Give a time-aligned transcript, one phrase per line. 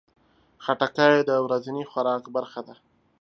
[0.63, 2.75] خټکی د ورځني خوراک برخه ده.